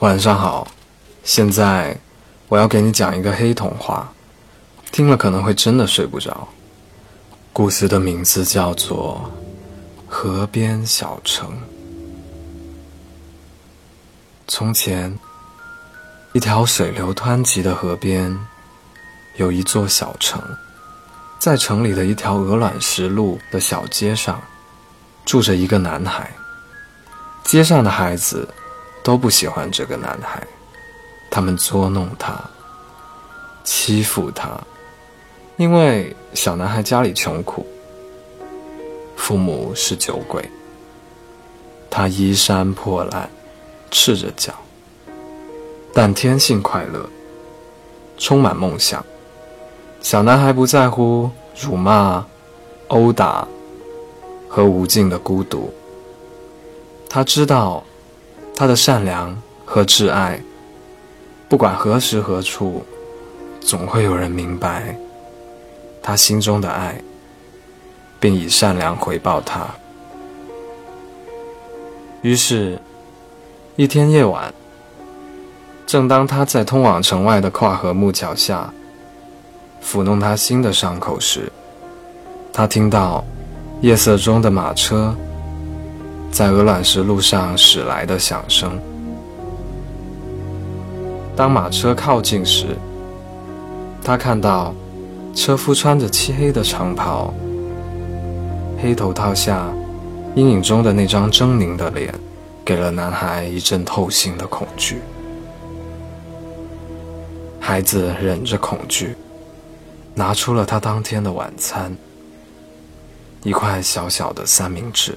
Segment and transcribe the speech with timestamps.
[0.00, 0.66] 晚上好，
[1.24, 1.94] 现在
[2.48, 4.10] 我要给你讲一个黑童话，
[4.90, 6.48] 听了可能会真的睡不着。
[7.52, 9.30] 故事的名字叫做
[10.10, 11.50] 《河边小城》。
[14.48, 15.18] 从前，
[16.32, 18.34] 一条水流湍急的河边，
[19.36, 20.42] 有一座小城，
[21.38, 24.40] 在城里的一条鹅卵石路的小街上，
[25.26, 26.30] 住着一个男孩。
[27.44, 28.48] 街上的孩子。
[29.10, 30.40] 都不喜欢这个男孩，
[31.32, 32.40] 他们捉弄他，
[33.64, 34.48] 欺负他，
[35.56, 37.66] 因为小男孩家里穷苦，
[39.16, 40.48] 父母是酒鬼，
[41.90, 43.28] 他衣衫破烂，
[43.90, 44.54] 赤着脚，
[45.92, 47.04] 但天性快乐，
[48.16, 49.04] 充满梦想。
[50.00, 51.28] 小男孩不在乎
[51.60, 52.24] 辱骂、
[52.86, 53.44] 殴打
[54.48, 55.74] 和无尽的孤独，
[57.08, 57.82] 他知道。
[58.60, 60.38] 他的善良和挚爱，
[61.48, 62.84] 不管何时何处，
[63.58, 64.94] 总会有人明白
[66.02, 67.00] 他心中的爱，
[68.20, 69.66] 并以善良回报他。
[72.20, 72.78] 于是，
[73.76, 74.52] 一天夜晚，
[75.86, 78.70] 正当他在通往城外的跨河木桥下
[79.82, 81.50] 抚弄他新的伤口时，
[82.52, 83.24] 他听到
[83.80, 85.16] 夜色中的马车。
[86.30, 88.80] 在鹅卵石路上驶来的响声。
[91.36, 92.76] 当马车靠近时，
[94.02, 94.74] 他看到
[95.34, 97.32] 车夫穿着漆黑的长袍，
[98.80, 99.66] 黑头套下
[100.34, 102.14] 阴影中的那张狰狞的脸，
[102.64, 105.00] 给了男孩一阵透心的恐惧。
[107.58, 109.14] 孩子忍着恐惧，
[110.14, 111.94] 拿出了他当天的晚餐——
[113.44, 115.16] 一块小小的三明治。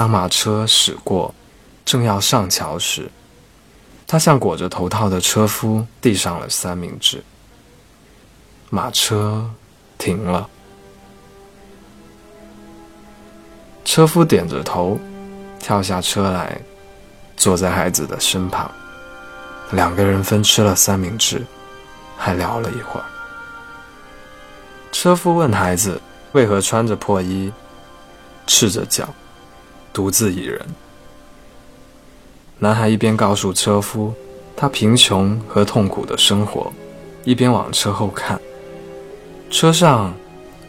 [0.00, 1.34] 当马车驶过，
[1.84, 3.10] 正要上桥时，
[4.06, 7.22] 他向裹着头套的车夫递上了三明治。
[8.70, 9.50] 马车
[9.98, 10.48] 停了，
[13.84, 14.98] 车夫点着头，
[15.58, 16.58] 跳下车来，
[17.36, 18.70] 坐在孩子的身旁。
[19.72, 21.44] 两个人分吃了三明治，
[22.16, 23.04] 还聊了一会儿。
[24.92, 26.00] 车夫问孩子
[26.32, 27.52] ：“为何穿着破衣，
[28.46, 29.06] 赤着脚？”
[29.92, 30.64] 独自一人，
[32.58, 34.14] 男孩一边告诉车夫
[34.56, 36.72] 他贫穷和痛苦的生活，
[37.24, 38.40] 一边往车后看。
[39.50, 40.14] 车上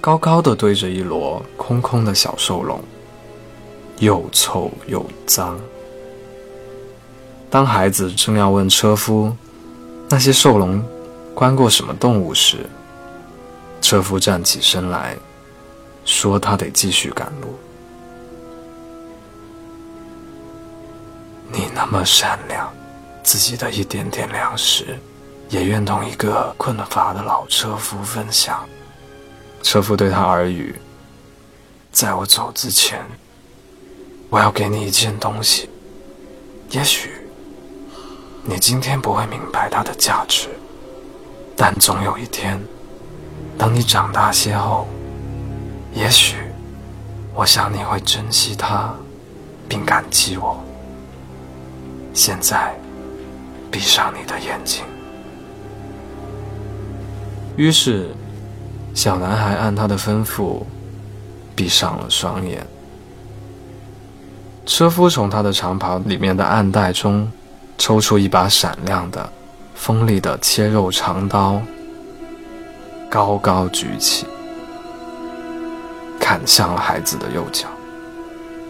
[0.00, 2.82] 高高的堆着一摞空空的小兽笼，
[3.98, 5.60] 又臭又脏。
[7.50, 9.36] 当孩子正要问车夫
[10.08, 10.82] 那些兽笼
[11.34, 12.56] 关过什么动物时，
[13.82, 15.14] 车夫站起身来
[16.06, 17.54] 说：“他得继续赶路。”
[21.52, 22.72] 你那么善良，
[23.24, 24.98] 自己的一点点粮食，
[25.48, 28.64] 也愿同一个困乏的老车夫分享。
[29.62, 30.74] 车夫对他耳语
[31.90, 33.04] ：“在我走之前，
[34.30, 35.68] 我要给你一件东西。
[36.70, 37.10] 也许
[38.44, 40.48] 你今天不会明白它的价值，
[41.56, 42.62] 但总有一天，
[43.58, 44.86] 等你长大些后，
[45.92, 46.36] 也许
[47.34, 48.94] 我想你会珍惜它，
[49.68, 50.64] 并感激我。”
[52.12, 52.74] 现在，
[53.70, 54.84] 闭上你的眼睛。
[57.56, 58.10] 于是，
[58.94, 60.62] 小男孩按他的吩咐，
[61.54, 62.66] 闭上了双眼。
[64.66, 67.30] 车夫从他的长袍里面的暗袋中，
[67.78, 69.30] 抽出一把闪亮的、
[69.74, 71.60] 锋利的切肉长刀，
[73.08, 74.26] 高高举起，
[76.18, 77.68] 砍向了孩子的右脚，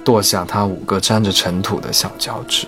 [0.04, 2.66] 剁下他五个沾着尘土的小脚趾。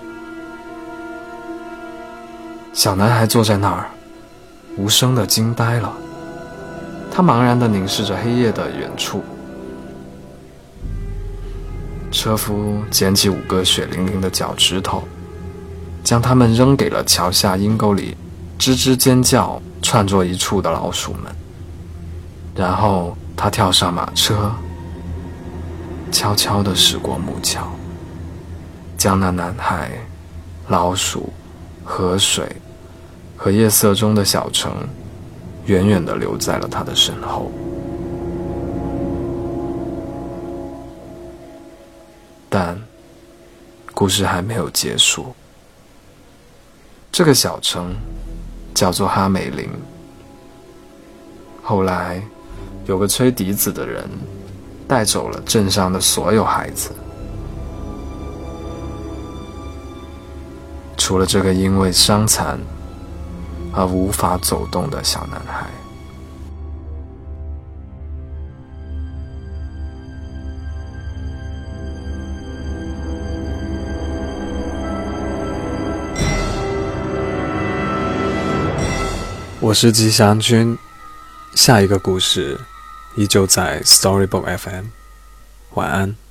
[2.73, 3.85] 小男孩坐在那儿，
[4.77, 5.93] 无声的惊呆了。
[7.11, 9.23] 他茫然的凝视着黑夜的远处。
[12.11, 15.03] 车夫捡起五个血淋淋的脚趾头，
[16.03, 18.17] 将它们扔给了桥下阴沟里
[18.57, 21.31] 吱吱尖叫、串作一处的老鼠们。
[22.55, 24.51] 然后他跳上马车，
[26.11, 27.71] 悄悄地驶过木桥，
[28.97, 29.91] 将那男孩、
[30.69, 31.31] 老鼠。
[31.83, 32.55] 河水
[33.35, 34.87] 和夜色中的小城，
[35.65, 37.51] 远远地留在了他的身后。
[42.49, 42.79] 但
[43.93, 45.33] 故事还没有结束。
[47.11, 47.95] 这个小城
[48.73, 49.69] 叫做哈美林。
[51.61, 52.21] 后来，
[52.85, 54.07] 有个吹笛子的人
[54.87, 56.91] 带走了镇上的所有孩子。
[61.05, 62.57] 除了这个因为伤残
[63.73, 65.67] 而无法走动的小男孩。
[79.59, 80.77] 我是吉祥君，
[81.53, 82.57] 下一个故事
[83.17, 84.85] 依旧在 Storybook FM。
[85.73, 86.22] 晚安。